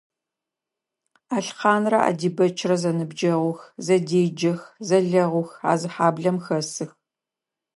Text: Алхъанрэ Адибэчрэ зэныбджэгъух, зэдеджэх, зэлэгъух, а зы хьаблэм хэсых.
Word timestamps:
Алхъанрэ 1.37 1.99
Адибэчрэ 2.09 2.75
зэныбджэгъух, 2.81 3.59
зэдеджэх, 3.85 4.61
зэлэгъух, 4.87 5.49
а 5.69 5.73
зы 5.79 5.89
хьаблэм 5.93 6.37
хэсых. 6.45 6.91